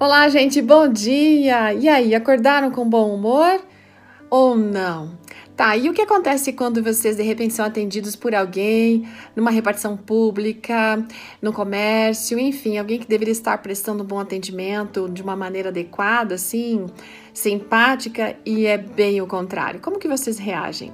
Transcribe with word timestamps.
Olá, 0.00 0.28
gente, 0.28 0.62
bom 0.62 0.86
dia! 0.86 1.74
E 1.74 1.88
aí, 1.88 2.14
acordaram 2.14 2.70
com 2.70 2.88
bom 2.88 3.12
humor 3.12 3.60
ou 4.30 4.56
não? 4.56 5.18
Tá, 5.56 5.76
e 5.76 5.90
o 5.90 5.92
que 5.92 6.02
acontece 6.02 6.52
quando 6.52 6.80
vocês 6.80 7.16
de 7.16 7.22
repente 7.24 7.52
são 7.52 7.64
atendidos 7.64 8.14
por 8.14 8.32
alguém 8.32 9.08
numa 9.34 9.50
repartição 9.50 9.96
pública, 9.96 11.04
no 11.42 11.52
comércio, 11.52 12.38
enfim, 12.38 12.78
alguém 12.78 13.00
que 13.00 13.08
deveria 13.08 13.32
estar 13.32 13.58
prestando 13.58 14.04
um 14.04 14.06
bom 14.06 14.20
atendimento 14.20 15.08
de 15.08 15.20
uma 15.20 15.34
maneira 15.34 15.70
adequada, 15.70 16.36
assim, 16.36 16.86
simpática, 17.34 18.36
e 18.46 18.66
é 18.66 18.78
bem 18.78 19.20
o 19.20 19.26
contrário? 19.26 19.80
Como 19.80 19.98
que 19.98 20.06
vocês 20.06 20.38
reagem? 20.38 20.92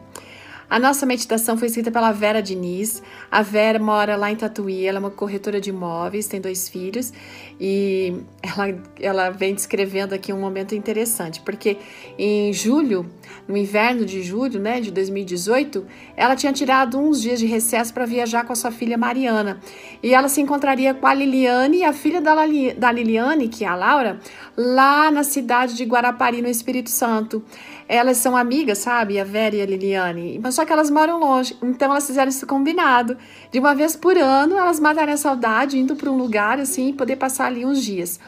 A 0.68 0.78
nossa 0.78 1.06
meditação 1.06 1.56
foi 1.56 1.68
escrita 1.68 1.90
pela 1.90 2.10
Vera 2.12 2.42
Diniz. 2.42 3.02
A 3.30 3.42
Vera 3.42 3.78
mora 3.78 4.16
lá 4.16 4.30
em 4.30 4.36
Tatuí, 4.36 4.86
ela 4.86 4.98
é 4.98 5.00
uma 5.00 5.10
corretora 5.10 5.60
de 5.60 5.70
imóveis, 5.70 6.26
tem 6.26 6.40
dois 6.40 6.68
filhos 6.68 7.12
e 7.60 8.14
ela, 8.42 8.78
ela 9.00 9.30
vem 9.30 9.54
descrevendo 9.54 10.14
aqui 10.14 10.32
um 10.32 10.40
momento 10.40 10.74
interessante, 10.74 11.40
porque 11.40 11.76
em 12.18 12.52
julho, 12.52 13.06
no 13.46 13.56
inverno 13.56 14.04
de 14.04 14.22
julho 14.22 14.58
né, 14.58 14.80
de 14.80 14.90
2018, 14.90 15.86
ela 16.16 16.34
tinha 16.34 16.52
tirado 16.52 16.98
uns 16.98 17.20
dias 17.20 17.38
de 17.38 17.46
recesso 17.46 17.92
para 17.92 18.06
viajar 18.06 18.44
com 18.44 18.52
a 18.52 18.56
sua 18.56 18.70
filha 18.70 18.98
Mariana 18.98 19.60
e 20.02 20.12
ela 20.14 20.28
se 20.28 20.40
encontraria 20.40 20.94
com 20.94 21.06
a 21.06 21.14
Liliane, 21.14 21.84
a 21.84 21.92
filha 21.92 22.20
da, 22.20 22.34
da 22.76 22.92
Liliane, 22.92 23.48
que 23.48 23.64
é 23.64 23.68
a 23.68 23.74
Laura, 23.74 24.18
lá 24.56 25.10
na 25.10 25.22
cidade 25.22 25.74
de 25.74 25.84
Guarapari, 25.84 26.42
no 26.42 26.48
Espírito 26.48 26.90
Santo. 26.90 27.42
Elas 27.86 28.16
são 28.16 28.36
amigas, 28.36 28.78
sabe? 28.78 29.20
A 29.20 29.24
Vera 29.24 29.56
e 29.56 29.62
a 29.62 29.66
Liliane. 29.66 30.40
Mas 30.42 30.53
só 30.54 30.64
que 30.64 30.72
elas 30.72 30.90
moram 30.90 31.18
longe. 31.18 31.56
Então 31.62 31.90
elas 31.90 32.06
fizeram 32.06 32.28
esse 32.28 32.46
combinado. 32.46 33.16
De 33.50 33.58
uma 33.58 33.74
vez 33.74 33.96
por 33.96 34.16
ano, 34.16 34.56
elas 34.56 34.80
matarem 34.80 35.14
a 35.14 35.16
saudade, 35.16 35.78
indo 35.78 35.96
para 35.96 36.10
um 36.10 36.16
lugar 36.16 36.58
assim, 36.58 36.92
poder 36.92 37.16
passar 37.16 37.46
ali 37.46 37.66
uns 37.66 37.82
dias. 37.82 38.20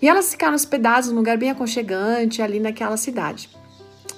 E 0.00 0.08
elas 0.08 0.30
ficaram 0.30 0.54
hospedadas 0.54 1.08
num 1.08 1.16
lugar 1.16 1.36
bem 1.36 1.50
aconchegante, 1.50 2.40
ali 2.40 2.60
naquela 2.60 2.96
cidade. 2.96 3.48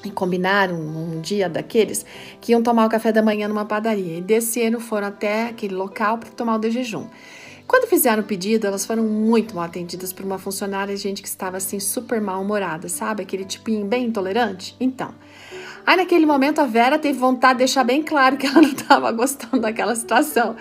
E 0.05 0.11
combinaram 0.11 0.75
um 0.75 1.21
dia 1.21 1.49
daqueles 1.49 2.05
que 2.41 2.53
iam 2.53 2.63
tomar 2.63 2.87
o 2.87 2.91
café 2.91 3.13
da 3.13 3.23
manhã 3.23 3.47
numa 3.47 3.65
padaria. 3.65 4.19
E 4.19 4.21
desse 4.21 4.63
ano 4.63 4.81
foram 4.81 5.09
até 5.09 5.49
aquele 5.49 5.75
local 5.75 6.19
para 6.19 6.31
tomar 6.31 6.57
o 6.57 6.59
de 6.59 6.71
jejum. 6.71 7.07
Quando 7.67 7.89
fizeram 7.89 8.23
o 8.23 8.27
pedido, 8.27 8.67
elas 8.67 8.85
foram 8.85 9.05
muito 9.05 9.55
mal 9.55 9.65
atendidas 9.65 10.13
por 10.13 10.27
uma 10.27 10.39
funcionária, 10.39 10.97
gente 10.97 11.23
que 11.23 11.29
estava 11.29 11.57
assim 11.57 11.81
super 11.81 12.21
mal-humorada, 12.21 12.89
sabe? 12.89 13.23
Aquele 13.23 13.45
tipinho 13.45 13.87
bem 13.87 14.07
intolerante. 14.07 14.77
Então, 14.79 15.15
aí 15.87 15.97
naquele 15.97 16.27
momento 16.27 16.61
a 16.61 16.67
Vera 16.67 16.99
teve 16.99 17.19
vontade 17.19 17.55
de 17.55 17.59
deixar 17.59 17.85
bem 17.85 18.03
claro 18.03 18.37
que 18.37 18.47
ela 18.47 18.61
não 18.61 18.71
estava 18.71 19.13
gostando 19.13 19.61
daquela 19.61 19.95
situação. 19.95 20.57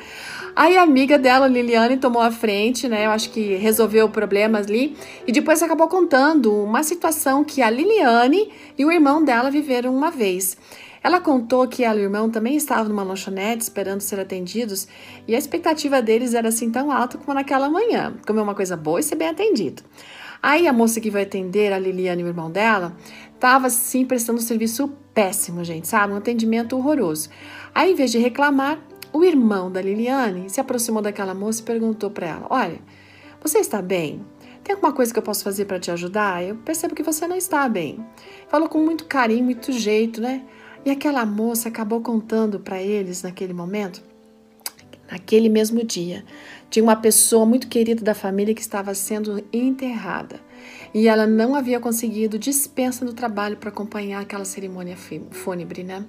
Aí 0.55 0.75
a 0.75 0.81
amiga 0.81 1.17
dela, 1.17 1.47
Liliane, 1.47 1.97
tomou 1.97 2.21
a 2.21 2.29
frente, 2.29 2.87
né? 2.87 3.05
Eu 3.05 3.11
acho 3.11 3.29
que 3.29 3.55
resolveu 3.55 4.09
problemas 4.09 4.67
ali. 4.67 4.97
E 5.25 5.31
depois 5.31 5.63
acabou 5.63 5.87
contando 5.87 6.53
uma 6.53 6.83
situação 6.83 7.43
que 7.43 7.61
a 7.61 7.69
Liliane 7.69 8.51
e 8.77 8.83
o 8.83 8.91
irmão 8.91 9.23
dela 9.23 9.49
viveram 9.49 9.95
uma 9.95 10.11
vez. 10.11 10.57
Ela 11.03 11.19
contou 11.19 11.67
que 11.67 11.83
ela 11.83 11.97
e 11.99 12.01
o 12.01 12.03
irmão 12.03 12.29
também 12.29 12.55
estavam 12.55 12.89
numa 12.89 13.01
lanchonete 13.01 13.63
esperando 13.63 14.01
ser 14.01 14.19
atendidos 14.19 14.87
e 15.27 15.33
a 15.33 15.37
expectativa 15.37 15.99
deles 15.99 16.35
era 16.35 16.49
assim 16.49 16.69
tão 16.69 16.91
alta 16.91 17.17
como 17.17 17.33
naquela 17.33 17.69
manhã, 17.69 18.13
comer 18.25 18.41
uma 18.41 18.53
coisa 18.53 18.77
boa 18.77 18.99
e 18.99 19.03
ser 19.03 19.15
bem 19.15 19.29
atendido. 19.29 19.81
Aí 20.43 20.67
a 20.67 20.73
moça 20.73 21.01
que 21.01 21.09
vai 21.09 21.23
atender 21.23 21.73
a 21.73 21.79
Liliane 21.79 22.21
e 22.21 22.25
o 22.25 22.27
irmão 22.27 22.51
dela 22.51 22.95
estava 23.33 23.67
assim 23.67 24.05
prestando 24.05 24.39
um 24.39 24.43
serviço 24.43 24.91
péssimo, 25.13 25.63
gente, 25.63 25.87
sabe? 25.87 26.13
Um 26.13 26.17
atendimento 26.17 26.75
horroroso. 26.75 27.29
Aí, 27.73 27.91
em 27.91 27.95
vez 27.95 28.11
de 28.11 28.17
reclamar, 28.17 28.79
o 29.13 29.23
irmão 29.23 29.71
da 29.71 29.81
Liliane 29.81 30.49
se 30.49 30.61
aproximou 30.61 31.01
daquela 31.01 31.33
moça 31.33 31.61
e 31.61 31.65
perguntou 31.65 32.09
para 32.09 32.27
ela: 32.27 32.47
Olha, 32.49 32.79
você 33.41 33.59
está 33.59 33.81
bem? 33.81 34.25
Tem 34.63 34.75
alguma 34.75 34.93
coisa 34.93 35.11
que 35.11 35.19
eu 35.19 35.23
posso 35.23 35.43
fazer 35.43 35.65
para 35.65 35.79
te 35.79 35.89
ajudar? 35.91 36.43
Eu 36.43 36.55
percebo 36.57 36.93
que 36.93 37.03
você 37.03 37.27
não 37.27 37.35
está 37.35 37.67
bem. 37.67 38.05
Falou 38.47 38.69
com 38.69 38.77
muito 38.77 39.05
carinho, 39.05 39.43
muito 39.43 39.71
jeito, 39.71 40.21
né? 40.21 40.43
E 40.85 40.91
aquela 40.91 41.25
moça 41.25 41.69
acabou 41.69 42.01
contando 42.01 42.59
para 42.59 42.81
eles 42.81 43.23
naquele 43.23 43.53
momento, 43.53 44.01
naquele 45.11 45.49
mesmo 45.49 45.83
dia, 45.83 46.23
de 46.71 46.79
uma 46.79 46.95
pessoa 46.95 47.45
muito 47.45 47.67
querida 47.67 48.01
da 48.01 48.15
família 48.15 48.55
que 48.55 48.61
estava 48.61 48.95
sendo 48.95 49.43
enterrada. 49.51 50.39
E 50.93 51.07
ela 51.07 51.27
não 51.27 51.53
havia 51.53 51.79
conseguido 51.79 52.39
dispensa 52.39 53.03
no 53.03 53.13
trabalho 53.13 53.57
para 53.57 53.69
acompanhar 53.69 54.21
aquela 54.21 54.45
cerimônia 54.45 54.95
fúnebre, 55.31 55.83
né? 55.83 56.05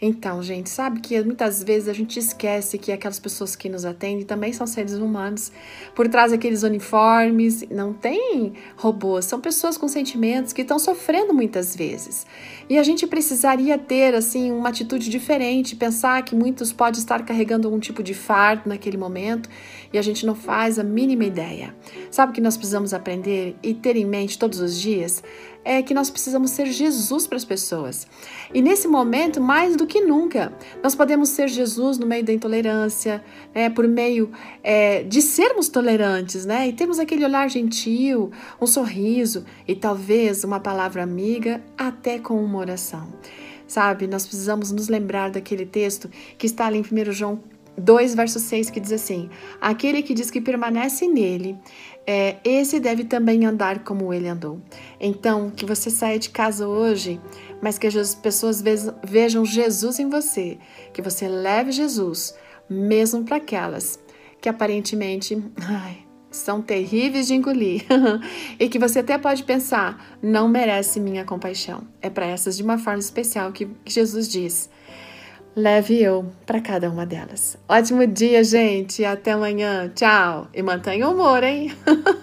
Então, 0.00 0.40
gente, 0.44 0.70
sabe 0.70 1.00
que 1.00 1.20
muitas 1.22 1.60
vezes 1.62 1.88
a 1.88 1.92
gente 1.92 2.20
esquece 2.20 2.78
que 2.78 2.92
aquelas 2.92 3.18
pessoas 3.18 3.56
que 3.56 3.68
nos 3.68 3.84
atendem 3.84 4.24
também 4.24 4.52
são 4.52 4.64
seres 4.64 4.92
humanos. 4.92 5.50
Por 5.92 6.06
trás 6.06 6.30
daqueles 6.30 6.62
uniformes, 6.62 7.64
não 7.68 7.92
tem 7.92 8.52
robôs, 8.76 9.24
são 9.24 9.40
pessoas 9.40 9.76
com 9.76 9.88
sentimentos 9.88 10.52
que 10.52 10.62
estão 10.62 10.78
sofrendo 10.78 11.34
muitas 11.34 11.74
vezes. 11.74 12.24
E 12.70 12.78
a 12.78 12.82
gente 12.84 13.08
precisaria 13.08 13.76
ter, 13.76 14.14
assim, 14.14 14.52
uma 14.52 14.68
atitude 14.68 15.10
diferente, 15.10 15.74
pensar 15.74 16.22
que 16.22 16.34
muitos 16.34 16.72
podem 16.72 17.00
estar 17.00 17.24
carregando 17.24 17.66
algum 17.66 17.80
tipo 17.80 18.00
de 18.00 18.14
fardo 18.14 18.68
naquele 18.68 18.96
momento 18.96 19.50
e 19.92 19.98
a 19.98 20.02
gente 20.02 20.26
não 20.26 20.34
faz 20.34 20.78
a 20.78 20.84
mínima 20.84 21.24
ideia. 21.24 21.74
Sabe 22.10 22.32
o 22.32 22.34
que 22.34 22.40
nós 22.40 22.56
precisamos 22.56 22.92
aprender 22.92 23.56
e 23.62 23.74
ter 23.74 23.96
em 23.96 24.04
mente 24.04 24.38
todos 24.38 24.60
os 24.60 24.78
dias? 24.80 25.22
é 25.68 25.82
que 25.82 25.92
nós 25.92 26.08
precisamos 26.08 26.50
ser 26.52 26.64
Jesus 26.66 27.26
para 27.26 27.36
as 27.36 27.44
pessoas. 27.44 28.06
E 28.54 28.62
nesse 28.62 28.88
momento, 28.88 29.38
mais 29.38 29.76
do 29.76 29.86
que 29.86 30.00
nunca, 30.00 30.50
nós 30.82 30.94
podemos 30.94 31.28
ser 31.28 31.46
Jesus 31.46 31.98
no 31.98 32.06
meio 32.06 32.24
da 32.24 32.32
intolerância, 32.32 33.22
né, 33.54 33.68
por 33.68 33.86
meio 33.86 34.30
é, 34.62 35.02
de 35.02 35.20
sermos 35.20 35.68
tolerantes, 35.68 36.46
né, 36.46 36.68
e 36.68 36.72
temos 36.72 36.98
aquele 36.98 37.22
olhar 37.22 37.50
gentil, 37.50 38.30
um 38.58 38.66
sorriso 38.66 39.44
e 39.66 39.74
talvez 39.74 40.42
uma 40.42 40.58
palavra 40.58 41.02
amiga, 41.02 41.62
até 41.76 42.18
com 42.18 42.42
uma 42.42 42.58
oração. 42.58 43.12
Sabe, 43.66 44.06
nós 44.06 44.26
precisamos 44.26 44.72
nos 44.72 44.88
lembrar 44.88 45.30
daquele 45.30 45.66
texto 45.66 46.08
que 46.38 46.46
está 46.46 46.66
ali 46.66 46.78
em 46.78 46.80
1 46.80 47.12
João 47.12 47.42
2, 47.78 48.14
verso 48.14 48.38
6, 48.38 48.70
que 48.70 48.80
diz 48.80 48.92
assim: 48.92 49.30
Aquele 49.60 50.02
que 50.02 50.14
diz 50.14 50.30
que 50.30 50.40
permanece 50.40 51.06
nele, 51.06 51.56
é, 52.06 52.36
esse 52.44 52.80
deve 52.80 53.04
também 53.04 53.46
andar 53.46 53.84
como 53.84 54.12
ele 54.12 54.28
andou. 54.28 54.60
Então, 55.00 55.50
que 55.50 55.64
você 55.64 55.90
saia 55.90 56.18
de 56.18 56.30
casa 56.30 56.66
hoje, 56.66 57.20
mas 57.62 57.78
que 57.78 57.86
as 57.86 58.14
pessoas 58.14 58.62
vejam 59.04 59.44
Jesus 59.44 59.98
em 59.98 60.08
você, 60.08 60.58
que 60.92 61.02
você 61.02 61.28
leve 61.28 61.70
Jesus, 61.72 62.34
mesmo 62.68 63.24
para 63.24 63.36
aquelas 63.36 63.98
que 64.40 64.48
aparentemente 64.48 65.42
ai, 65.60 65.98
são 66.30 66.62
terríveis 66.62 67.26
de 67.26 67.34
engolir 67.34 67.84
e 68.58 68.68
que 68.68 68.78
você 68.78 69.00
até 69.00 69.18
pode 69.18 69.42
pensar, 69.42 70.16
não 70.22 70.48
merece 70.48 71.00
minha 71.00 71.24
compaixão. 71.24 71.82
É 72.00 72.08
para 72.08 72.26
essas 72.26 72.56
de 72.56 72.62
uma 72.62 72.78
forma 72.78 73.00
especial 73.00 73.52
que 73.52 73.68
Jesus 73.84 74.28
diz 74.28 74.70
leve 75.58 76.00
eu 76.00 76.24
para 76.46 76.60
cada 76.60 76.88
uma 76.88 77.04
delas. 77.04 77.58
Ótimo 77.68 78.06
dia, 78.06 78.44
gente. 78.44 79.04
Até 79.04 79.32
amanhã. 79.32 79.90
Tchau. 79.94 80.48
E 80.54 80.62
mantenha 80.62 81.08
o 81.08 81.12
humor, 81.12 81.42
hein? 81.42 81.72